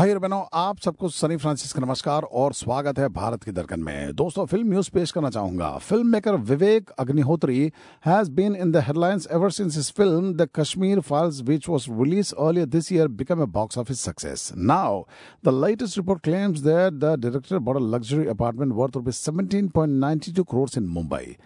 भाई 0.00 0.10
और 0.10 0.18
बहनों, 0.18 0.42
आप 0.52 0.78
सबको 0.80 1.08
सनी 1.08 1.36
फ्रांसिस 1.36 1.72
का 1.72 1.80
नमस्कार 1.80 2.22
और 2.22 2.52
स्वागत 2.54 2.98
है 2.98 3.08
भारत 3.08 3.42
की 3.44 3.52
दर्कन 3.52 3.80
में। 3.80 4.14
दोस्तों, 4.16 4.44
फ़िल्म 4.46 4.68
न्यूज़ 4.68 4.90
पेश 4.90 5.10
करना 5.12 5.30
चाहूँगा। 5.30 5.68
Film 5.78 6.06
maker 6.06 6.36
Vivek 6.50 6.90
Agnihotri 7.00 7.72
has 8.06 8.30
been 8.30 8.54
in 8.56 8.70
the 8.72 8.82
headlines 8.86 9.26
ever 9.32 9.50
since 9.50 9.76
his 9.76 9.90
film 9.96 10.32
the 10.34 10.48
Kashmir 10.54 11.00
files 11.00 11.40
which 11.48 11.68
was 11.68 11.86
released 11.90 12.32
earlier 12.36 12.66
this 12.66 12.90
year 12.92 13.08
become 13.18 13.42
a 13.42 13.46
box 13.48 13.78
office 13.78 14.00
success 14.00 14.50
now 14.56 15.02
the 15.44 15.54
latest 15.64 15.98
report 15.98 16.22
claims 16.24 16.60
that 16.60 16.92
the 16.94 17.12
director 17.16 17.58
bought 17.58 17.80
luxury 17.94 18.26
apartment 18.28 18.72
worth 18.76 18.96
rupees 18.96 19.16
seventeen 19.16 19.68
point 19.76 19.92
ninety 19.98 20.32
two 20.32 20.44
crores 20.54 20.78
in 20.78 20.86
Mumbai 20.94 21.36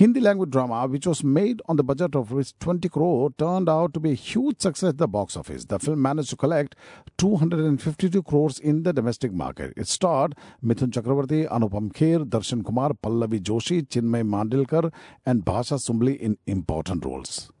Hindi 0.00 0.20
language 0.20 0.50
drama 0.50 0.84
which 0.96 1.06
was 1.06 1.24
made 1.38 1.62
on 1.70 1.76
the 1.76 1.88
budget 1.92 2.16
of 2.16 2.32
rupees 2.32 2.52
twenty 2.60 2.88
crore 2.98 3.30
turn 3.38 3.68
out 3.70 3.94
to 3.94 4.00
be 4.00 4.14
huge 4.22 4.54
success 4.64 4.94
the 4.94 5.10
box 5.16 5.38
office 5.38 5.66
the 5.72 5.78
film 5.78 5.98
manage 6.08 6.30
to 6.30 6.46
collect 6.46 6.76
two 7.18 7.34
hundred 7.36 7.64
and 7.64 7.78
fifty 7.78 8.00
52 8.02 8.22
crores 8.24 8.58
in 8.58 8.82
the 8.82 8.92
domestic 8.92 9.32
market. 9.32 9.72
It 9.76 9.86
starred 9.86 10.34
Mithun 10.64 10.90
Chakravarti, 10.90 11.48
Anupam 11.48 11.92
Kher, 11.92 12.24
Darshan 12.24 12.64
Kumar, 12.64 12.94
Pallavi 12.94 13.38
Joshi, 13.40 13.86
Chinmay 13.86 14.24
Mandlekar, 14.26 14.92
and 15.24 15.44
Bhasha 15.44 15.74
Sumbli 15.74 16.18
in 16.18 16.36
important 16.48 17.04
roles. 17.04 17.52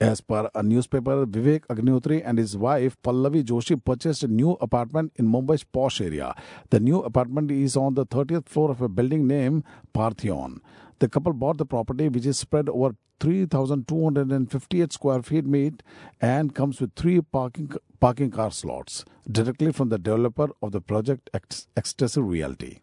As 0.00 0.20
per 0.20 0.48
a 0.54 0.62
newspaper, 0.62 1.26
Vivek 1.26 1.66
Agnihotri 1.66 2.22
and 2.24 2.38
his 2.38 2.56
wife 2.56 2.96
Pallavi 3.02 3.42
Joshi 3.42 3.84
purchased 3.84 4.22
a 4.22 4.28
new 4.28 4.52
apartment 4.60 5.12
in 5.16 5.26
Mumbai's 5.26 5.64
posh 5.64 6.00
area. 6.00 6.32
The 6.70 6.78
new 6.78 7.00
apartment 7.00 7.50
is 7.50 7.76
on 7.76 7.94
the 7.94 8.06
30th 8.06 8.48
floor 8.48 8.70
of 8.70 8.80
a 8.80 8.88
building 8.88 9.26
named 9.26 9.64
Parthenon. 9.92 10.60
The 11.00 11.08
couple 11.08 11.32
bought 11.32 11.58
the 11.58 11.66
property, 11.66 12.08
which 12.08 12.24
is 12.24 12.38
spread 12.38 12.68
over 12.68 12.94
3,258 13.20 14.92
square 14.92 15.22
feet 15.22 15.46
meet 15.46 15.82
and 16.20 16.54
comes 16.54 16.80
with 16.80 16.94
three 16.96 17.20
parking 17.20 17.70
parking 18.00 18.30
car 18.30 18.50
slots 18.50 19.04
directly 19.30 19.72
from 19.72 19.90
the 19.90 19.98
developer 19.98 20.48
of 20.62 20.72
the 20.72 20.80
project 20.80 21.30
Ecstasy 21.76 22.20
Realty. 22.20 22.80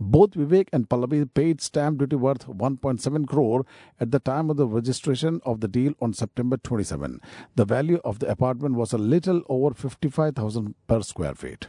Both 0.00 0.32
Vivek 0.32 0.68
and 0.72 0.88
Pallavi 0.88 1.32
paid 1.32 1.60
stamp 1.60 1.98
duty 1.98 2.16
worth 2.16 2.48
1.7 2.48 3.28
crore 3.28 3.64
at 4.00 4.10
the 4.10 4.18
time 4.18 4.50
of 4.50 4.56
the 4.56 4.66
registration 4.66 5.40
of 5.44 5.60
the 5.60 5.68
deal 5.68 5.92
on 6.00 6.12
September 6.12 6.56
27. 6.56 7.20
The 7.54 7.64
value 7.64 8.00
of 8.04 8.18
the 8.18 8.28
apartment 8.28 8.74
was 8.74 8.92
a 8.92 8.98
little 8.98 9.42
over 9.48 9.72
55,000 9.72 10.74
per 10.88 11.02
square 11.02 11.34
feet. 11.34 11.68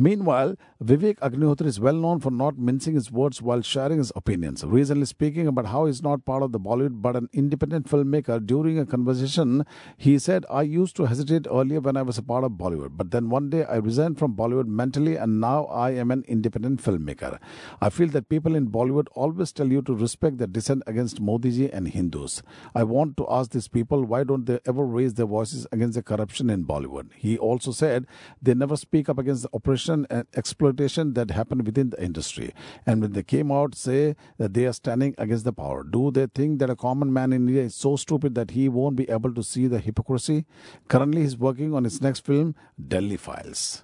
Meanwhile, 0.00 0.56
Vivek 0.82 1.18
Agnihotri 1.18 1.66
is 1.66 1.78
well 1.78 1.92
known 1.92 2.20
for 2.20 2.30
not 2.30 2.58
mincing 2.58 2.94
his 2.94 3.12
words 3.12 3.42
while 3.42 3.60
sharing 3.60 3.98
his 3.98 4.10
opinions. 4.16 4.64
Recently 4.64 5.04
speaking 5.04 5.46
about 5.46 5.66
how 5.66 5.84
he's 5.84 6.02
not 6.02 6.24
part 6.24 6.42
of 6.42 6.52
the 6.52 6.58
Bollywood 6.58 7.02
but 7.02 7.16
an 7.16 7.28
independent 7.34 7.86
filmmaker, 7.86 8.38
during 8.46 8.78
a 8.78 8.86
conversation, 8.86 9.66
he 9.98 10.18
said, 10.18 10.46
I 10.48 10.62
used 10.62 10.96
to 10.96 11.04
hesitate 11.04 11.46
earlier 11.50 11.80
when 11.80 11.98
I 11.98 12.02
was 12.02 12.16
a 12.16 12.22
part 12.22 12.44
of 12.44 12.52
Bollywood, 12.52 12.96
but 12.96 13.10
then 13.10 13.28
one 13.28 13.50
day 13.50 13.64
I 13.64 13.76
resigned 13.76 14.18
from 14.18 14.34
Bollywood 14.36 14.68
mentally 14.68 15.16
and 15.16 15.38
now 15.38 15.66
I 15.66 15.90
am 15.90 16.10
an 16.10 16.24
independent 16.26 16.82
filmmaker. 16.82 17.38
I 17.82 17.90
feel 17.90 18.08
that 18.08 18.30
people 18.30 18.56
in 18.56 18.70
Bollywood 18.70 19.08
always 19.12 19.52
tell 19.52 19.70
you 19.70 19.82
to 19.82 19.94
respect 19.94 20.38
their 20.38 20.46
dissent 20.46 20.82
against 20.86 21.22
Modiji 21.22 21.68
and 21.74 21.88
Hindus. 21.88 22.42
I 22.74 22.84
want 22.84 23.18
to 23.18 23.26
ask 23.28 23.50
these 23.50 23.68
people, 23.68 24.06
why 24.06 24.24
don't 24.24 24.46
they 24.46 24.60
ever 24.66 24.86
raise 24.86 25.12
their 25.12 25.26
voices 25.26 25.66
against 25.70 25.96
the 25.96 26.02
corruption 26.02 26.48
in 26.48 26.64
Bollywood? 26.64 27.10
He 27.14 27.36
also 27.36 27.70
said 27.70 28.06
they 28.40 28.54
never 28.54 28.78
speak 28.78 29.10
up 29.10 29.18
against 29.18 29.42
the 29.42 29.50
oppression 29.52 29.89
and 29.89 30.25
exploitation 30.35 31.13
that 31.13 31.31
happened 31.31 31.65
within 31.65 31.89
the 31.89 32.01
industry. 32.03 32.53
And 32.85 33.01
when 33.01 33.13
they 33.13 33.23
came 33.23 33.51
out, 33.51 33.75
say 33.75 34.15
that 34.37 34.53
they 34.53 34.65
are 34.65 34.73
standing 34.73 35.15
against 35.17 35.43
the 35.43 35.53
power, 35.53 35.83
do 35.83 36.11
they 36.11 36.27
think 36.27 36.59
that 36.59 36.69
a 36.69 36.75
common 36.75 37.11
man 37.11 37.33
in 37.33 37.47
India 37.47 37.63
is 37.63 37.75
so 37.75 37.95
stupid 37.95 38.35
that 38.35 38.51
he 38.51 38.69
won't 38.69 38.95
be 38.95 39.09
able 39.09 39.33
to 39.33 39.43
see 39.43 39.67
the 39.67 39.79
hypocrisy? 39.79 40.45
Currently, 40.87 41.21
he's 41.21 41.37
working 41.37 41.73
on 41.73 41.83
his 41.83 42.01
next 42.01 42.25
film, 42.25 42.55
Delhi 42.87 43.17
Files. 43.17 43.83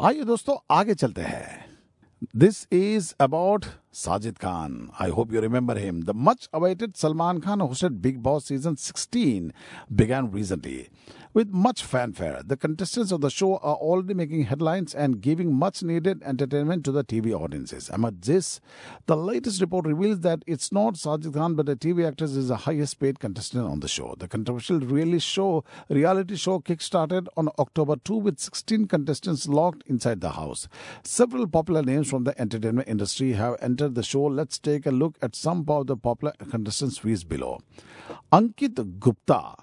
आइए 0.00 0.24
दोस्तों 0.24 0.56
आगे 0.70 0.94
चलते 0.94 1.22
हैं 1.22 1.64
This 2.42 2.66
is 2.72 3.14
about 3.20 3.66
Sajid 3.93 4.39
Khan. 4.39 4.89
I 4.99 5.09
hope 5.09 5.31
you 5.31 5.39
remember 5.39 5.77
him. 5.77 6.01
The 6.01 6.15
much 6.15 6.49
awaited 6.51 6.97
Salman 6.97 7.41
Khan 7.41 7.59
hosted 7.59 8.01
Bigg 8.01 8.23
Boss 8.23 8.45
season 8.45 8.75
16 8.75 9.53
began 9.95 10.31
recently. 10.31 10.89
With 11.35 11.49
much 11.49 11.83
fanfare, 11.83 12.41
the 12.45 12.57
contestants 12.57 13.11
of 13.11 13.21
the 13.21 13.29
show 13.31 13.57
are 13.57 13.75
already 13.75 14.13
making 14.13 14.43
headlines 14.43 14.93
and 14.93 15.19
giving 15.19 15.55
much 15.55 15.81
needed 15.81 16.21
entertainment 16.23 16.85
to 16.85 16.91
the 16.91 17.03
TV 17.03 17.33
audiences. 17.33 17.89
Amid 17.89 18.21
this, 18.21 18.61
the 19.07 19.17
latest 19.17 19.59
report 19.59 19.87
reveals 19.87 20.19
that 20.19 20.43
it's 20.45 20.71
not 20.71 20.93
Sajid 20.93 21.33
Khan 21.33 21.55
but 21.55 21.69
a 21.69 21.75
TV 21.75 22.07
actress 22.07 22.31
is 22.31 22.49
the 22.49 22.57
highest 22.57 22.99
paid 22.99 23.19
contestant 23.19 23.65
on 23.65 23.79
the 23.79 23.87
show. 23.87 24.15
The 24.17 24.27
controversial 24.27 24.79
really 24.79 25.19
show 25.19 25.63
reality 25.89 26.35
show 26.35 26.59
kick-started 26.59 27.29
on 27.35 27.49
October 27.59 27.95
2 27.95 28.15
with 28.15 28.39
16 28.39 28.87
contestants 28.87 29.47
locked 29.47 29.83
inside 29.87 30.21
the 30.21 30.31
house. 30.31 30.67
Several 31.03 31.47
popular 31.47 31.81
names 31.83 32.09
from 32.09 32.23
the 32.23 32.39
entertainment 32.39 32.87
industry 32.87 33.33
have 33.33 33.55
entered 33.59 33.82
the 33.89 34.03
show. 34.03 34.23
Let's 34.23 34.59
take 34.59 34.85
a 34.85 34.91
look 34.91 35.17
at 35.21 35.35
some 35.35 35.65
of 35.67 35.87
the 35.87 35.97
popular 35.97 36.33
contestants 36.49 36.97
fees 36.97 37.23
below. 37.23 37.59
Ankit 38.31 38.99
Gupta 38.99 39.55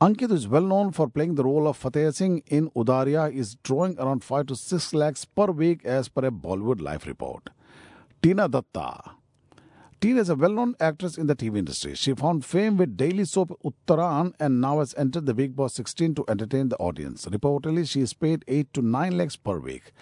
Ankit 0.00 0.32
is 0.32 0.48
well 0.48 0.62
known 0.62 0.92
for 0.92 1.08
playing 1.08 1.34
the 1.34 1.44
role 1.44 1.68
of 1.68 1.76
Fateh 1.76 2.10
Singh 2.10 2.42
in 2.46 2.70
Udaariyaan 2.70 3.34
is 3.34 3.56
drawing 3.56 3.98
around 3.98 4.24
5 4.24 4.46
to 4.46 4.56
6 4.56 4.94
lakhs 4.94 5.26
per 5.26 5.50
week 5.50 5.84
as 5.84 6.08
per 6.08 6.24
a 6.24 6.30
Bollywood 6.30 6.80
Life 6.80 7.06
report. 7.06 7.50
Tina 8.22 8.48
Datta 8.48 9.16
Tina 10.00 10.22
is 10.22 10.30
a 10.30 10.34
well-known 10.34 10.74
actress 10.80 11.18
in 11.18 11.26
the 11.26 11.36
TV 11.36 11.58
industry. 11.58 11.94
She 11.94 12.14
found 12.14 12.46
fame 12.46 12.78
with 12.78 12.96
daily 12.96 13.26
soap 13.26 13.60
Uttaran 13.62 14.32
and 14.40 14.58
now 14.58 14.78
has 14.78 14.94
entered 14.96 15.26
the 15.26 15.34
Bigg 15.34 15.54
Boss 15.54 15.74
16 15.74 16.14
to 16.14 16.24
entertain 16.26 16.70
the 16.70 16.78
audience. 16.78 17.26
Reportedly, 17.26 17.86
she 17.86 18.00
is 18.00 18.14
paid 18.14 18.42
8 18.48 18.72
to 18.72 18.80
9 18.80 19.18
lakhs 19.18 19.36
per 19.36 19.58
week. 19.58 19.92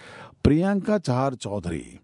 Priyanka 0.44 1.02
Chahar 1.02 1.32
Chaudhary 1.32 1.98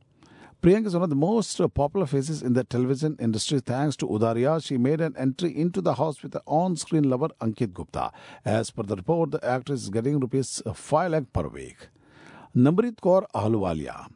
Priyanka 0.64 0.86
is 0.86 0.94
one 0.94 1.02
of 1.02 1.10
the 1.10 1.14
most 1.14 1.60
uh, 1.60 1.68
popular 1.68 2.06
faces 2.06 2.40
in 2.40 2.54
the 2.54 2.64
television 2.64 3.18
industry. 3.20 3.60
Thanks 3.60 3.96
to 3.96 4.06
Udaariyaan, 4.06 4.64
she 4.64 4.78
made 4.78 5.02
an 5.02 5.14
entry 5.18 5.54
into 5.54 5.82
the 5.82 5.92
house 5.96 6.22
with 6.22 6.32
the 6.32 6.40
on-screen 6.46 7.10
lover 7.10 7.28
Ankit 7.42 7.74
Gupta. 7.74 8.10
As 8.46 8.70
per 8.70 8.82
the 8.82 8.96
report, 8.96 9.32
the 9.32 9.44
actress 9.44 9.82
is 9.82 9.90
getting 9.90 10.18
rupees 10.18 10.62
uh, 10.64 10.72
5 10.72 11.10
lakh 11.10 11.30
per 11.34 11.48
week. 11.48 11.88
Nimrit 12.56 12.94
Kaur 13.02 13.26
Ahluwalia. 13.34 14.08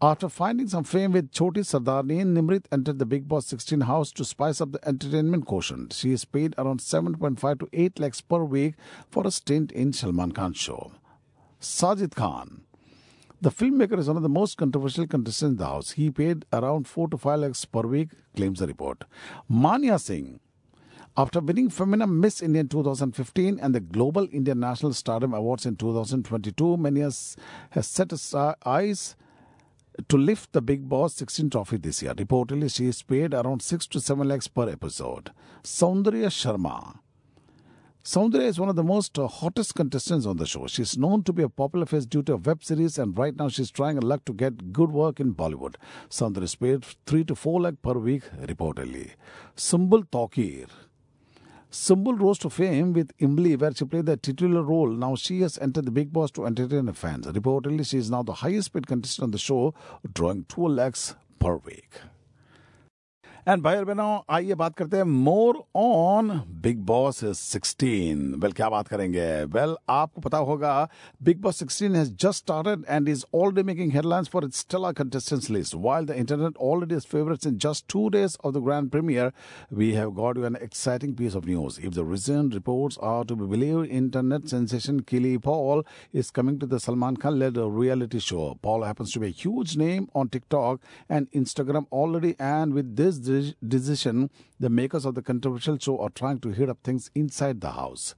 After 0.00 0.28
finding 0.28 0.68
some 0.68 0.84
fame 0.84 1.10
with 1.10 1.32
Choti 1.32 1.62
Sardarni, 1.62 2.24
Nimrit 2.24 2.66
entered 2.70 3.00
the 3.00 3.04
Bigg 3.04 3.26
Boss 3.26 3.46
16 3.46 3.80
house 3.80 4.12
to 4.12 4.24
spice 4.24 4.60
up 4.60 4.70
the 4.70 4.88
entertainment 4.88 5.46
quotient. 5.46 5.92
She 5.92 6.12
is 6.12 6.24
paid 6.24 6.54
around 6.58 6.78
7.5 6.78 7.58
to 7.58 7.68
8 7.72 7.98
lakhs 7.98 8.20
per 8.20 8.44
week 8.44 8.76
for 9.10 9.26
a 9.26 9.32
stint 9.32 9.72
in 9.72 9.92
Salman 9.92 10.30
Khan's 10.30 10.58
show. 10.58 10.92
Sajid 11.60 12.14
Khan. 12.14 12.62
The 13.42 13.50
filmmaker 13.50 13.98
is 13.98 14.06
one 14.06 14.16
of 14.16 14.22
the 14.22 14.28
most 14.28 14.56
controversial 14.56 15.04
contestants 15.04 15.54
in 15.54 15.56
the 15.56 15.66
house. 15.66 15.90
He 15.90 16.12
paid 16.12 16.44
around 16.52 16.86
4 16.86 17.08
to 17.08 17.18
5 17.18 17.40
lakhs 17.40 17.64
per 17.64 17.80
week, 17.80 18.10
claims 18.36 18.60
the 18.60 18.68
report. 18.68 19.02
Manya 19.48 19.98
Singh. 19.98 20.38
After 21.16 21.40
winning 21.40 21.68
Femina 21.68 22.06
Miss 22.06 22.40
India 22.40 22.62
2015 22.62 23.58
and 23.60 23.74
the 23.74 23.80
Global 23.80 24.28
Indian 24.30 24.60
National 24.60 24.92
Stardom 24.92 25.34
Awards 25.34 25.66
in 25.66 25.74
2022, 25.74 26.76
Manya 26.76 27.10
has 27.70 27.86
set 27.88 28.12
his 28.12 28.32
eyes 28.64 29.16
to 30.08 30.16
lift 30.16 30.52
the 30.52 30.62
Bigg 30.62 30.88
Boss 30.88 31.14
16 31.14 31.50
trophy 31.50 31.78
this 31.78 32.00
year. 32.00 32.14
Reportedly, 32.14 32.72
she 32.72 32.86
is 32.86 33.02
paid 33.02 33.34
around 33.34 33.60
6 33.60 33.88
to 33.88 34.00
7 34.00 34.28
lakhs 34.28 34.46
per 34.46 34.68
episode. 34.68 35.32
Saundarya 35.64 36.28
Sharma. 36.28 37.00
Saundra 38.04 38.40
is 38.40 38.58
one 38.58 38.68
of 38.68 38.74
the 38.74 38.82
most 38.82 39.16
uh, 39.16 39.28
hottest 39.28 39.76
contestants 39.76 40.26
on 40.26 40.36
the 40.36 40.44
show. 40.44 40.66
She's 40.66 40.98
known 40.98 41.22
to 41.22 41.32
be 41.32 41.44
a 41.44 41.48
popular 41.48 41.86
face 41.86 42.04
due 42.04 42.24
to 42.24 42.32
a 42.32 42.36
web 42.36 42.64
series, 42.64 42.98
and 42.98 43.16
right 43.16 43.36
now 43.36 43.48
she's 43.48 43.70
trying 43.70 43.94
her 43.94 44.02
luck 44.02 44.24
to 44.24 44.32
get 44.32 44.72
good 44.72 44.90
work 44.90 45.20
in 45.20 45.36
Bollywood. 45.36 45.76
Saundra 46.10 46.42
is 46.42 46.56
paid 46.56 46.84
three 47.06 47.22
to 47.22 47.36
four 47.36 47.60
lakh 47.60 47.80
per 47.80 47.92
week, 47.92 48.24
reportedly. 48.40 49.10
Sumbul 49.56 50.04
Touqeer. 50.10 50.66
Sumbul 51.70 52.18
rose 52.18 52.40
to 52.40 52.50
fame 52.50 52.92
with 52.92 53.16
Imli, 53.18 53.56
where 53.56 53.72
she 53.72 53.84
played 53.84 54.06
the 54.06 54.16
titular 54.16 54.64
role. 54.64 54.90
Now 54.90 55.14
she 55.14 55.40
has 55.42 55.56
entered 55.58 55.84
the 55.84 55.92
Bigg 55.92 56.12
Boss 56.12 56.32
to 56.32 56.44
entertain 56.44 56.88
her 56.88 56.92
fans. 56.92 57.28
Reportedly, 57.28 57.86
she 57.86 57.98
is 57.98 58.10
now 58.10 58.24
the 58.24 58.34
highest 58.34 58.72
paid 58.72 58.88
contestant 58.88 59.26
on 59.26 59.30
the 59.30 59.38
show, 59.38 59.74
drawing 60.12 60.44
two 60.48 60.66
lakhs 60.66 61.14
per 61.38 61.54
week. 61.54 62.00
And 63.47 63.61
भाई 63.63 63.83
बहनों 63.85 64.19
आइए 64.35 64.55
बात 64.59 64.75
करते 64.77 64.97
हैं 64.97 65.03
more 65.03 65.57
on 65.75 66.29
Bigg 66.61 66.79
Boss 66.85 67.23
16 67.23 68.33
well 68.43 68.51
क्या 68.55 68.69
बात 68.69 68.87
करेंगे 68.87 69.27
well 69.43 69.69
well, 69.69 69.77
आपको 69.89 70.21
पता 70.21 70.37
होगा 70.49 70.71
Bigg 71.23 71.39
Boss 71.41 71.63
16 71.63 71.95
has 71.95 72.11
just 72.21 72.43
started 72.43 72.83
and 72.89 73.09
is 73.09 73.23
already 73.35 73.63
making 73.67 73.91
headlines 73.93 74.29
for 74.33 74.45
it's 74.45 74.65
stellar 74.67 74.91
contestants 74.99 75.47
list 75.55 75.75
while 75.85 76.09
the 76.09 76.17
internet 76.23 76.57
already 76.69 76.97
has 76.97 77.07
favorites 77.13 77.49
in 77.51 77.59
just 77.65 77.85
two 77.93 78.03
days 78.15 78.35
of 78.49 78.53
the 78.57 78.63
grand 78.65 78.91
premiere 78.95 79.29
we 79.81 79.87
have 79.99 80.11
got 80.17 80.41
you 80.41 80.47
an 80.49 80.59
exciting 80.67 81.13
piece 81.21 81.39
of 81.41 81.47
news 81.51 81.79
if 81.89 81.95
the 81.99 82.05
recent 82.09 82.59
reports 82.59 82.99
are 83.11 83.23
to 83.31 83.39
be 83.43 83.49
believed 83.53 83.95
internet 84.01 84.53
sensation 84.55 85.01
Kili 85.13 85.33
Paul 85.47 85.85
is 86.23 86.33
coming 86.39 86.59
to 86.65 86.71
the 86.75 86.81
Salman 86.87 87.21
Khan 87.23 87.39
led 87.45 87.63
reality 87.79 88.23
show 88.27 88.49
Paul 88.69 88.85
happens 88.89 89.15
to 89.15 89.23
be 89.25 89.31
a 89.31 89.39
huge 89.45 89.77
name 89.85 90.11
on 90.23 90.35
TikTok 90.37 90.93
and 91.09 91.31
Instagram 91.43 91.91
already 92.03 92.35
and 92.51 92.79
with 92.81 92.93
this 93.01 93.23
decision, 93.66 94.30
the 94.58 94.70
makers 94.70 95.04
of 95.04 95.14
the 95.14 95.22
controversial 95.22 95.78
show 95.78 95.98
are 96.00 96.10
trying 96.10 96.40
to 96.40 96.50
heat 96.50 96.68
up 96.68 96.78
things 96.82 97.10
inside 97.14 97.60
the 97.60 97.70
house. 97.70 98.14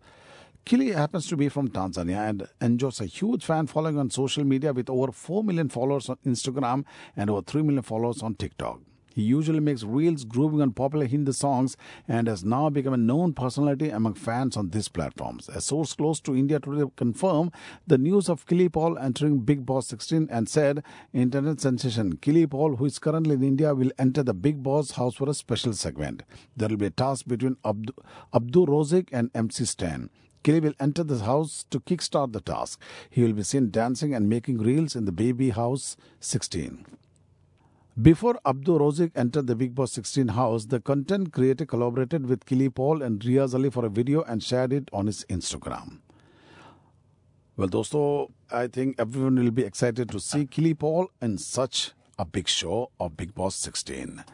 Kili 0.67 0.95
happens 0.95 1.27
to 1.29 1.37
be 1.37 1.51
from 1.51 1.69
Tanzania 1.69 2.29
and 2.29 2.49
enjoys 2.61 3.01
a 3.01 3.07
huge 3.07 3.45
fan 3.45 3.67
following 3.67 3.99
on 3.99 4.09
social 4.09 4.45
media 4.45 4.73
with 4.73 4.89
over 4.89 5.13
4 5.13 5.45
million 5.45 5.69
followers 5.69 6.09
on 6.09 6.17
Instagram 6.25 6.85
and 7.17 7.29
over 7.29 7.43
3 7.43 7.63
million 7.63 7.83
followers 7.83 8.23
on 8.23 8.35
TikTok. 8.35 8.81
He 9.15 9.23
usually 9.23 9.61
makes 9.61 9.85
reels 9.85 10.25
grooving 10.25 10.61
on 10.61 10.73
popular 10.73 11.07
Hindi 11.07 11.31
songs 11.31 11.77
and 12.09 12.27
has 12.27 12.45
now 12.45 12.69
become 12.69 12.95
a 12.95 12.97
known 12.97 13.33
personality 13.33 13.91
among 13.91 14.15
fans 14.15 14.57
on 14.57 14.71
these 14.71 14.89
platforms. 14.89 15.49
A 15.49 15.61
source 15.61 15.95
close 15.95 16.19
to 16.23 16.35
India 16.35 16.59
today 16.59 16.91
confirmed 16.97 17.53
the 17.87 17.97
news 17.97 18.29
of 18.29 18.45
Kili 18.47 18.73
Paul 18.73 18.99
entering 18.99 19.39
Bigg 19.39 19.65
Boss 19.65 19.87
16 19.87 20.27
and 20.33 20.49
said 20.49 20.83
internet 21.13 21.61
sensation 21.61 22.17
Kili 22.17 22.51
Paul, 22.51 22.75
who 22.77 22.87
is 22.87 22.99
currently 22.99 23.35
in 23.35 23.45
India, 23.45 23.73
will 23.73 23.93
enter 24.01 24.25
the 24.25 24.35
Bigg 24.35 24.65
Boss 24.65 24.93
house 24.93 25.15
for 25.15 25.29
a 25.31 25.35
special 25.35 25.75
segment. 25.75 26.25
There 26.57 26.69
will 26.69 26.77
be 26.77 26.87
a 26.87 26.91
task 26.91 27.27
between 27.29 27.57
Abdu, 27.65 27.93
Abdu 28.33 28.67
Rozik 28.67 29.11
and 29.13 29.31
MC 29.33 29.65
Stan. 29.65 30.11
Kili 30.43 30.61
will 30.61 30.75
enter 30.79 31.05
the 31.05 31.21
house 31.21 31.65
to 31.71 31.81
kickstart 31.81 32.33
the 32.33 32.41
task. 32.41 32.81
He 33.09 33.23
will 33.23 33.33
be 33.33 33.45
seen 33.45 33.71
dancing 33.71 34.13
and 34.13 34.29
making 34.29 34.59
reels 34.59 34.95
in 34.97 35.05
the 35.07 35.13
Baby 35.13 35.51
House 35.51 35.97
16. 36.21 36.85
Before 38.03 38.41
Abdul 38.45 38.81
Rozik 38.81 39.13
entered 39.15 39.47
the 39.47 39.55
Bigg 39.55 39.73
Boss 39.73 39.93
16 39.93 40.29
house, 40.29 40.67
the 40.67 40.81
content 40.81 41.33
creator 41.33 41.65
collaborated 41.65 42.27
with 42.27 42.45
Kili 42.45 42.75
Paul 42.75 43.03
and 43.03 43.25
Ria 43.25 43.47
Ali 43.47 43.71
for 43.71 43.85
a 43.85 43.89
video 43.89 44.23
and 44.23 44.43
shared 44.43 44.73
it 44.73 44.89
on 44.93 45.07
his 45.07 45.25
Instagram. 45.31 46.01
Well, 47.57 47.69
dosto, 47.69 48.33
I 48.51 48.67
think 48.67 48.97
everyone 48.99 49.37
will 49.37 49.53
be 49.53 49.63
excited 49.63 50.11
to 50.11 50.19
see 50.19 50.45
Kili 50.45 50.77
Paul 50.77 51.07
in 51.23 51.39
such 51.39 51.93
a 52.19 52.25
big 52.25 52.49
show 52.49 52.91
of 52.99 53.17
Bigg 53.17 53.33
Boss 53.33 53.55
16. 53.55 54.25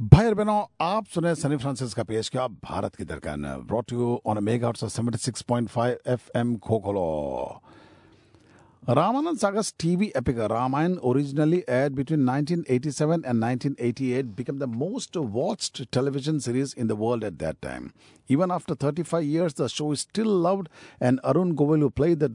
भाई 0.00 0.26
और 0.26 0.34
बहनों 0.34 0.62
आप 0.80 1.06
सुने 1.06 1.34
Sunny 1.34 1.56
Francis 1.56 1.94
का 1.94 2.02
पेश 2.02 2.28
किया 2.28 2.46
भारत 2.46 2.96
की 2.96 3.04
Darkan 3.04 3.42
brought 3.68 3.92
you 3.92 4.20
on 4.26 4.42
mega 4.44 4.70
76.5 4.70 5.96
FM, 6.14 6.58
खोखलो 6.58 7.62
Ramanand 8.86 9.38
Sagar's 9.38 9.72
TV 9.72 10.12
epic 10.14 10.36
Ramayan, 10.36 10.98
originally 11.02 11.64
aired 11.66 11.94
between 11.94 12.26
1987 12.26 13.24
and 13.24 13.40
1988, 13.40 14.36
became 14.36 14.58
the 14.58 14.66
most 14.66 15.16
watched 15.16 15.90
television 15.90 16.38
series 16.38 16.74
in 16.74 16.86
the 16.86 16.94
world 16.94 17.24
at 17.24 17.38
that 17.38 17.62
time. 17.62 17.94
Even 18.28 18.50
after 18.50 18.74
35 18.74 19.24
years, 19.24 19.54
the 19.54 19.70
show 19.70 19.92
is 19.92 20.00
still 20.00 20.26
loved, 20.26 20.68
and 21.00 21.18
Arun 21.24 21.56
Govil, 21.56 21.80
who 21.80 21.88
played 21.88 22.20
the 22.20 22.28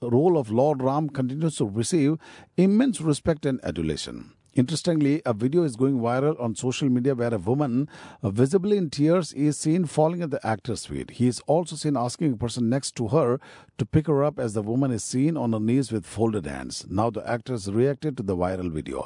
role 0.00 0.38
of 0.38 0.50
Lord 0.50 0.82
Ram, 0.82 1.10
continues 1.10 1.56
to 1.56 1.66
receive 1.66 2.16
immense 2.56 3.02
respect 3.02 3.44
and 3.44 3.60
adulation. 3.62 4.32
Interestingly, 4.55 5.21
a 5.25 5.33
video 5.33 5.63
is 5.63 5.75
going 5.75 5.99
viral 5.99 6.39
on 6.39 6.55
social 6.55 6.87
media 6.87 7.13
where 7.13 7.33
a 7.33 7.37
woman, 7.37 7.89
uh, 8.23 8.29
visibly 8.29 8.77
in 8.77 8.89
tears, 8.89 9.33
is 9.33 9.57
seen 9.57 9.83
falling 9.83 10.21
at 10.21 10.31
the 10.31 10.39
actor's 10.47 10.85
feet. 10.85 11.09
He 11.11 11.27
is 11.27 11.41
also 11.41 11.75
seen 11.75 11.97
asking 11.97 12.31
a 12.31 12.37
person 12.37 12.69
next 12.69 12.95
to 12.95 13.09
her 13.09 13.37
to 13.77 13.85
pick 13.85 14.07
her 14.07 14.23
up 14.23 14.39
as 14.39 14.53
the 14.53 14.61
woman 14.61 14.91
is 14.91 15.03
seen 15.03 15.35
on 15.35 15.51
her 15.51 15.59
knees 15.59 15.91
with 15.91 16.05
folded 16.05 16.45
hands. 16.45 16.85
Now 16.89 17.09
the 17.09 17.29
actors 17.29 17.69
reacted 17.69 18.15
to 18.15 18.23
the 18.23 18.37
viral 18.37 18.71
video. 18.71 19.05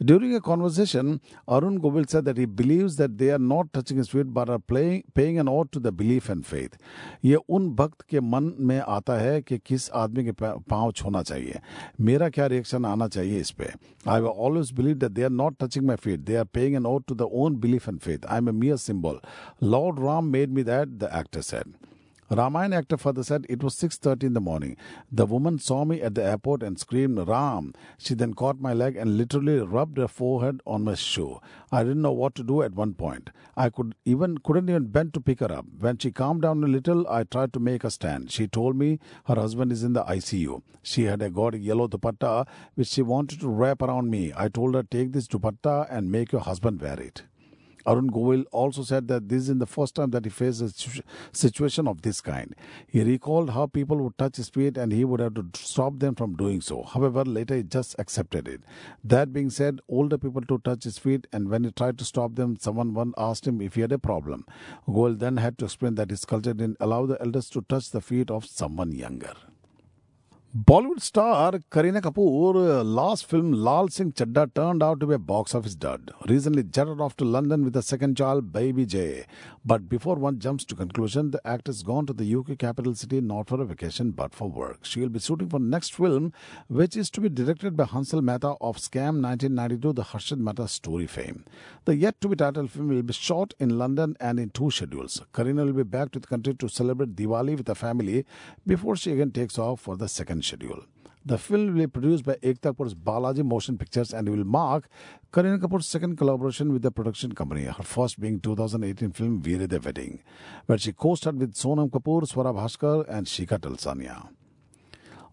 During 0.00 0.32
a 0.36 0.40
conversation, 0.40 1.20
Arun 1.48 1.80
Govil 1.80 2.08
said 2.08 2.24
that 2.26 2.36
he 2.36 2.44
believes 2.44 2.94
that 2.94 3.18
they 3.18 3.30
are 3.30 3.40
not 3.40 3.72
touching 3.72 3.96
his 3.96 4.10
feet 4.10 4.32
but 4.32 4.48
are 4.48 4.60
playing, 4.60 5.02
paying 5.14 5.40
an 5.40 5.48
ode 5.48 5.72
to 5.72 5.80
the 5.80 5.90
belief 5.90 6.28
and 6.28 6.46
faith. 6.46 6.78
ये 7.24 7.36
उन 7.50 7.68
भक्त 7.74 8.02
के 8.10 8.20
मन 8.20 8.54
में 8.60 8.78
आता 8.78 9.18
है 9.18 9.42
कि 9.42 9.58
किस 9.66 9.90
आदमी 10.04 10.24
के 10.24 10.32
पांव 10.70 10.92
छूना 10.92 11.22
चाहिए 11.22 11.60
मेरा 12.00 12.28
क्या 12.28 12.46
रिएक्शन 12.54 12.84
आना 12.84 13.08
चाहिए 13.08 13.40
इस 13.40 13.50
पे 13.58 13.72
I 14.08 14.20
always 14.20 14.72
believe 14.79 14.99
that 15.03 15.13
they 15.15 15.25
are 15.29 15.37
not 15.43 15.59
touching 15.61 15.85
my 15.91 15.97
feet. 16.05 16.25
They 16.29 16.37
are 16.41 16.49
paying 16.57 16.75
an 16.79 16.85
ode 16.93 17.05
to 17.09 17.15
their 17.21 17.31
own 17.43 17.55
belief 17.65 17.87
and 17.91 18.01
faith. 18.07 18.25
I 18.35 18.37
am 18.41 18.47
a 18.47 18.53
mere 18.63 18.77
symbol. 18.77 19.19
Lord 19.75 19.99
Ram 20.07 20.31
made 20.37 20.51
me 20.57 20.63
that, 20.73 20.99
the 21.03 21.09
actor 21.21 21.43
said. 21.51 21.67
Ramayana 22.29 22.77
actor 22.77 22.97
further 22.97 23.23
said 23.23 23.45
it 23.49 23.63
was 23.63 23.75
6.30 23.75 24.23
in 24.23 24.33
the 24.33 24.41
morning. 24.41 24.77
The 25.11 25.25
woman 25.25 25.57
saw 25.57 25.83
me 25.85 26.01
at 26.01 26.15
the 26.15 26.23
airport 26.23 26.61
and 26.63 26.79
screamed, 26.79 27.17
Ram. 27.27 27.73
She 27.97 28.13
then 28.13 28.33
caught 28.33 28.59
my 28.59 28.73
leg 28.73 28.95
and 28.95 29.17
literally 29.17 29.59
rubbed 29.59 29.97
her 29.97 30.07
forehead 30.07 30.61
on 30.65 30.83
my 30.83 30.95
shoe. 30.95 31.39
I 31.71 31.83
didn't 31.83 32.01
know 32.01 32.11
what 32.11 32.35
to 32.35 32.43
do 32.43 32.61
at 32.61 32.73
one 32.73 32.93
point. 32.93 33.31
I 33.57 33.69
could 33.69 33.95
even 34.05 34.37
couldn't 34.37 34.69
even 34.69 34.87
bend 34.87 35.13
to 35.15 35.21
pick 35.21 35.39
her 35.39 35.51
up. 35.51 35.65
When 35.79 35.97
she 35.97 36.11
calmed 36.11 36.43
down 36.43 36.63
a 36.63 36.67
little, 36.67 37.07
I 37.07 37.23
tried 37.23 37.53
to 37.53 37.59
make 37.59 37.83
her 37.83 37.89
stand. 37.89 38.31
She 38.31 38.47
told 38.47 38.75
me 38.75 38.99
her 39.25 39.35
husband 39.35 39.71
is 39.71 39.83
in 39.83 39.93
the 39.93 40.03
ICU. 40.03 40.61
She 40.83 41.03
had 41.03 41.21
a 41.21 41.29
got 41.29 41.59
yellow 41.59 41.87
dupatta 41.87 42.47
which 42.75 42.87
she 42.87 43.01
wanted 43.01 43.41
to 43.41 43.49
wrap 43.49 43.81
around 43.81 44.09
me. 44.09 44.31
I 44.35 44.49
told 44.49 44.75
her, 44.75 44.83
take 44.83 45.13
this 45.13 45.27
dupatta 45.27 45.87
and 45.89 46.11
make 46.11 46.31
your 46.31 46.41
husband 46.41 46.81
wear 46.81 46.99
it. 46.99 47.23
Arun 47.85 48.09
Govil 48.09 48.45
also 48.51 48.83
said 48.83 49.07
that 49.07 49.29
this 49.29 49.49
is 49.49 49.57
the 49.57 49.65
first 49.65 49.95
time 49.95 50.11
that 50.11 50.25
he 50.25 50.29
faced 50.29 50.61
a 50.61 51.03
situation 51.31 51.87
of 51.87 52.01
this 52.01 52.21
kind. 52.21 52.55
He 52.87 53.03
recalled 53.03 53.51
how 53.51 53.67
people 53.67 53.97
would 53.97 54.17
touch 54.17 54.37
his 54.37 54.49
feet 54.49 54.77
and 54.77 54.91
he 54.91 55.05
would 55.05 55.19
have 55.19 55.33
to 55.35 55.45
stop 55.53 55.99
them 55.99 56.15
from 56.15 56.35
doing 56.35 56.61
so. 56.61 56.83
However, 56.83 57.23
later 57.23 57.55
he 57.55 57.63
just 57.63 57.95
accepted 57.99 58.47
it. 58.47 58.61
That 59.03 59.33
being 59.33 59.49
said, 59.49 59.79
older 59.87 60.17
people 60.17 60.41
to 60.41 60.59
touch 60.59 60.83
his 60.83 60.97
feet 60.97 61.27
and 61.31 61.49
when 61.49 61.63
he 61.63 61.71
tried 61.71 61.97
to 61.99 62.05
stop 62.05 62.35
them, 62.35 62.57
someone 62.59 62.93
once 62.93 63.13
asked 63.17 63.47
him 63.47 63.61
if 63.61 63.75
he 63.75 63.81
had 63.81 63.91
a 63.91 63.99
problem. 63.99 64.45
Govil 64.87 65.17
then 65.17 65.37
had 65.37 65.57
to 65.59 65.65
explain 65.65 65.95
that 65.95 66.09
his 66.09 66.25
culture 66.25 66.53
didn't 66.53 66.77
allow 66.79 67.05
the 67.05 67.21
elders 67.21 67.49
to 67.51 67.61
touch 67.61 67.91
the 67.91 68.01
feet 68.01 68.29
of 68.29 68.45
someone 68.45 68.91
younger. 68.91 69.33
Bollywood 70.57 70.99
star 70.99 71.51
Kareena 71.69 72.01
Kapoor 72.01 72.83
last 72.83 73.27
film 73.27 73.51
Lal 73.53 73.87
Singh 73.87 74.13
Chaddha 74.13 74.51
turned 74.51 74.81
out 74.81 74.99
to 74.99 75.05
be 75.05 75.13
a 75.13 75.19
box 75.19 75.53
office 75.53 75.75
dud. 75.75 76.11
Recently 76.27 76.63
jetted 76.63 76.99
off 76.99 77.15
to 77.17 77.23
London 77.23 77.63
with 77.63 77.75
a 77.75 77.83
second 77.83 78.17
child, 78.17 78.51
Baby 78.51 78.87
Jeh. 78.87 79.25
But 79.63 79.87
before 79.87 80.15
one 80.15 80.39
jumps 80.39 80.65
to 80.65 80.75
conclusion, 80.75 81.29
the 81.29 81.47
actress 81.47 81.83
gone 81.83 82.07
to 82.07 82.13
the 82.13 82.33
UK 82.33 82.57
capital 82.57 82.95
city 82.95 83.21
not 83.21 83.47
for 83.47 83.61
a 83.61 83.65
vacation 83.65 84.09
but 84.09 84.33
for 84.33 84.49
work. 84.49 84.79
She 84.81 84.99
will 84.99 85.09
be 85.09 85.19
shooting 85.19 85.49
for 85.49 85.59
next 85.59 85.93
film, 85.93 86.33
which 86.67 86.97
is 86.97 87.11
to 87.11 87.21
be 87.21 87.29
directed 87.29 87.77
by 87.77 87.83
Hansal 87.83 88.23
Mehta 88.23 88.55
of 88.59 88.77
Scam 88.77 89.21
1992, 89.21 89.93
the 89.93 90.01
Harshad 90.01 90.39
Mehta 90.39 90.67
story 90.67 91.05
fame. 91.05 91.45
The 91.85 91.95
yet 91.95 92.19
to 92.21 92.27
be 92.27 92.35
titled 92.35 92.71
film 92.71 92.87
will 92.87 93.03
be 93.03 93.13
shot 93.13 93.53
in 93.59 93.77
London 93.77 94.17
and 94.19 94.39
in 94.39 94.49
two 94.49 94.71
schedules. 94.71 95.21
Kareena 95.31 95.63
will 95.63 95.73
be 95.73 95.83
back 95.83 96.09
to 96.13 96.19
the 96.19 96.27
country 96.27 96.55
to 96.55 96.67
celebrate 96.67 97.15
Diwali 97.15 97.55
with 97.55 97.67
her 97.67 97.75
family 97.75 98.25
before 98.65 98.95
she 98.95 99.11
again 99.11 99.29
takes 99.29 99.59
off 99.59 99.81
for 99.81 99.95
the 99.95 100.07
second 100.07 100.38
schedule. 100.41 100.83
The 101.25 101.37
film 101.37 101.67
will 101.67 101.73
be 101.73 101.87
produced 101.87 102.25
by 102.25 102.35
Ekta 102.35 102.73
Kapoor's 102.73 102.95
Balaji 102.95 103.43
Motion 103.43 103.77
Pictures 103.77 104.13
and 104.13 104.29
will 104.29 104.45
mark 104.45 104.87
Kareena 105.33 105.59
Kapoor's 105.59 105.85
second 105.85 106.17
collaboration 106.17 106.71
with 106.71 106.81
the 106.81 106.91
production 106.91 107.33
company, 107.33 107.65
her 107.65 107.83
first 107.83 108.19
being 108.19 108.39
2018 108.39 109.11
film 109.11 109.41
Veere 109.41 109.67
Wedding, 109.83 110.23
where 110.65 110.77
she 110.77 110.93
co-starred 110.93 111.37
with 111.37 111.53
Sonam 111.53 111.89
Kapoor, 111.89 112.23
Swara 112.23 112.53
Bhaskar 112.53 113.05
and 113.09 113.27
Shikha 113.27 113.59
Talsania. 113.59 114.29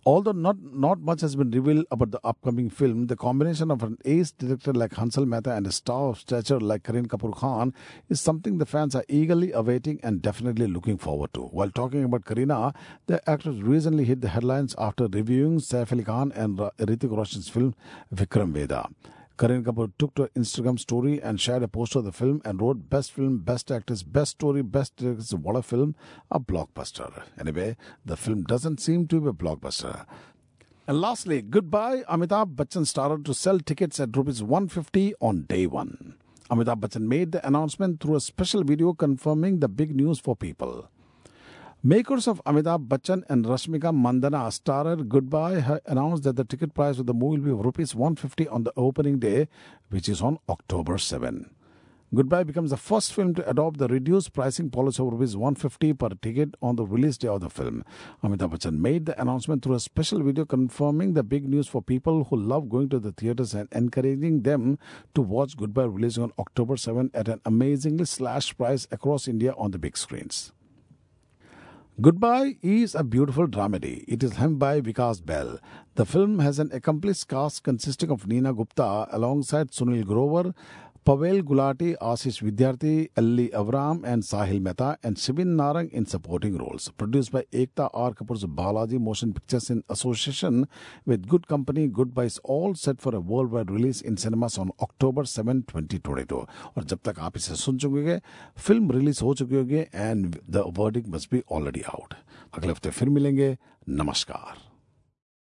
Although 0.07 0.33
not, 0.33 0.63
not 0.63 1.01
much 1.01 1.21
has 1.23 1.35
been 1.35 1.51
revealed 1.51 1.85
about 1.91 2.13
the 2.13 2.21
upcoming 2.23 2.71
film, 2.71 3.09
the 3.09 3.17
combination 3.17 3.73
of 3.73 3.83
an 3.83 3.99
ace 4.05 4.31
director 4.31 4.73
like 4.73 4.93
Hansal 4.93 5.27
Mehta 5.27 5.53
and 5.53 5.67
a 5.67 5.73
star 5.73 6.11
of 6.11 6.21
stature 6.21 6.61
like 6.61 6.85
Kareena 6.85 7.09
Kapoor 7.09 7.35
Khan 7.35 7.75
is 8.09 8.21
something 8.21 8.59
the 8.59 8.67
fans 8.67 8.95
are 8.95 9.05
eagerly 9.09 9.51
awaiting 9.51 9.99
and 10.05 10.23
definitely 10.23 10.69
looking 10.69 10.97
forward 10.97 11.35
to. 11.35 11.41
While 11.47 11.71
talking 11.71 12.05
about 12.05 12.25
Kareena, 12.25 12.73
the 13.09 13.29
actress 13.29 13.57
recently 13.57 14.05
hit 14.05 14.21
the 14.21 14.29
headlines 14.29 14.77
after 14.79 15.09
reviewing 15.09 15.59
Saif 15.59 15.93
Ali 15.93 16.05
Khan 16.05 16.31
and 16.37 16.57
Hrithik 16.57 17.11
Roshan's 17.11 17.49
film 17.49 17.75
Vikram 18.15 18.53
Vedha. 18.53 18.89
Kareena 19.37 19.65
Kapoor 19.65 19.93
took 19.99 20.15
to 20.15 20.29
Instagram 20.29 20.79
story 20.79 21.21
and 21.21 21.39
shared 21.39 21.63
a 21.63 21.69
poster 21.69 21.99
of 21.99 22.07
the 22.07 22.13
film 22.13 22.41
and 22.47 22.59
wrote 22.59 22.89
Best 22.89 23.13
Film, 23.13 23.37
Best 23.37 23.71
Actress, 23.71 24.03
Best 24.03 24.31
Story, 24.31 24.63
Best 24.63 24.97
Director, 24.97 25.37
what 25.37 25.57
a 25.57 25.63
film, 25.63 25.95
a 26.31 26.41
blockbuster. 26.41 27.23
Anyway, 27.39 27.77
the 28.03 28.17
film 28.17 28.45
doesn't 28.45 28.81
seem 28.81 29.07
to 29.09 29.21
be 29.21 29.29
a 29.29 29.33
blockbuster. 29.33 30.07
And 30.87 31.03
lastly, 31.03 31.43
goodbye, 31.43 32.03
Amitabh 32.09 32.55
Bachchan 32.55 32.87
started 32.87 33.27
to 33.27 33.35
sell 33.35 33.59
tickets 33.59 34.01
at 34.01 34.17
rupees 34.17 34.43
150 34.43 35.13
on 35.21 35.43
day 35.43 35.67
one. 35.67 36.15
Amitabh 36.51 36.81
Bachchan 36.81 37.03
made 37.03 37.33
the 37.33 37.47
announcement 37.47 38.01
through 38.01 38.15
a 38.15 38.21
special 38.21 38.65
video 38.65 38.95
confirming 38.95 39.61
the 39.61 39.69
big 39.69 39.95
news 39.95 40.19
for 40.19 40.35
people. 40.35 40.89
Makers 41.89 42.27
of 42.27 42.43
Amitabh 42.45 42.89
Bachchan 42.89 43.23
and 43.29 43.45
Rashmika 43.45 43.93
Mandanna 43.95 44.51
starrer 44.51 45.09
Goodbye 45.09 45.61
have 45.61 45.83
announced 45.87 46.25
that 46.25 46.35
the 46.35 46.43
ticket 46.43 46.75
price 46.75 46.99
of 46.99 47.07
the 47.07 47.15
movie 47.15 47.39
will 47.39 47.59
be 47.59 47.65
rupees 47.65 47.95
150 47.95 48.49
on 48.49 48.65
the 48.65 48.73
opening 48.77 49.21
day, 49.21 49.47
which 49.91 50.09
is 50.09 50.21
on 50.21 50.41
October 50.49 50.99
7. 50.99 51.49
Goodbye 52.13 52.43
becomes 52.43 52.71
the 52.71 52.77
first 52.77 53.15
film 53.15 53.35
to 53.37 53.49
adopt 53.49 53.79
the 53.79 53.87
reduced 53.87 54.33
pricing 54.33 54.69
policy 54.69 55.01
of 55.01 55.13
rupees 55.13 55.37
150 55.37 55.93
per 55.93 56.09
ticket 56.21 56.57
on 56.61 56.75
the 56.75 56.85
release 56.85 57.19
day 57.19 57.29
of 57.29 57.41
the 57.41 57.49
film. 57.49 57.85
Amitabh 58.21 58.57
Bachchan 58.57 58.81
made 58.81 59.07
the 59.07 59.21
announcement 59.21 59.63
through 59.63 59.77
a 59.77 59.81
special 59.81 60.25
video 60.25 60.45
confirming 60.45 61.15
the 61.15 61.23
big 61.23 61.49
news 61.49 61.69
for 61.69 61.81
people 61.81 62.25
who 62.25 62.37
love 62.37 62.69
going 62.69 62.89
to 62.89 62.99
the 62.99 63.13
theaters 63.13 63.55
and 63.55 63.69
encouraging 63.71 64.43
them 64.43 64.77
to 65.15 65.23
watch 65.23 65.57
Goodbye 65.57 65.85
releasing 65.85 66.25
on 66.25 66.33
October 66.37 66.77
7 66.77 67.13
at 67.15 67.29
an 67.29 67.41
amazingly 67.45 68.07
slashed 68.07 68.59
price 68.59 68.89
across 68.91 69.29
India 69.29 69.55
on 69.57 69.71
the 69.71 69.79
big 69.79 69.97
screens. 69.97 70.51
Goodbye 71.99 72.57
is 72.61 72.95
a 72.95 73.03
beautiful 73.03 73.47
dramedy. 73.47 74.05
It 74.07 74.23
is 74.23 74.37
helmed 74.37 74.59
by 74.59 74.83
Vikas 74.83 75.25
Bahl. 75.25 75.59
The 75.95 76.05
film 76.05 76.41
has 76.41 76.59
an 76.59 76.71
accomplished 76.71 77.27
cast 77.27 77.63
consisting 77.63 78.11
of 78.11 78.27
Neena 78.27 78.53
Gupta 78.53 79.09
alongside 79.11 79.71
Sunil 79.71 80.05
Grover, 80.05 80.53
Pavel 81.07 81.41
Gulati, 81.43 81.97
Ashish 81.99 82.43
Vidyarthi, 82.43 83.11
Ellie 83.17 83.51
Avram, 83.51 84.03
and 84.05 84.25
Sahil 84.25 84.61
Mehta, 84.61 84.99
and 85.05 85.15
Shivin 85.15 85.55
Narang 85.55 85.89
in 85.93 86.05
supporting 86.05 86.59
roles. 86.59 86.89
Produced 86.99 87.31
by 87.31 87.43
Ekta 87.53 87.89
R. 87.95 88.13
Kapoor's 88.13 88.45
Balaji 88.45 88.99
Motion 88.99 89.33
Pictures 89.33 89.71
in 89.71 89.85
association 89.89 90.67
with 91.05 91.29
Good 91.29 91.47
Company, 91.47 91.87
Goodbyes, 91.87 92.39
all 92.43 92.75
set 92.75 93.01
for 93.01 93.15
a 93.15 93.21
worldwide 93.21 93.71
release 93.71 94.01
in 94.01 94.17
cinemas 94.17 94.59
on 94.59 94.73
October 94.83 95.25
7, 95.25 95.63
2022. 95.69 96.45
और 96.77 96.85
जब 96.85 96.99
तक 97.05 97.21
आप 97.29 97.37
इसे 97.37 97.55
सुन 97.63 97.79
चुके 97.79 98.19
film 98.67 98.91
release 98.99 99.23
हो 99.25 99.35
चुकी 99.35 99.55
होगी 99.55 99.87
and 99.95 100.37
the 100.51 100.73
wording 100.79 101.13
must 101.15 101.33
be 101.33 101.43
already 101.53 101.83
out 101.95 102.15
अगले 102.55 102.71
हफ़्ते 102.71 102.91
फिर 102.91 103.09
मिलेंगे 103.09 103.57
नमस्कार 104.03 104.66